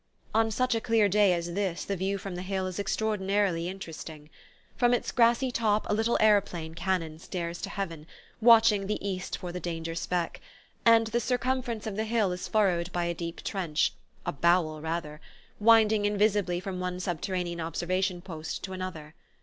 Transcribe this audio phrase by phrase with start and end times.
[0.33, 4.31] On such a clear day as this the view from the hill is extraordinarily interesting.
[4.75, 8.07] From its grassy top a little aeroplane cannon stares to heaven,
[8.41, 10.41] watching the east for the danger speck;
[10.87, 13.93] and the circumference of the hill is furrowed by a deep trench
[14.25, 15.21] a "bowel," rather
[15.59, 19.13] winding invisibly from one subterranean observation post to another.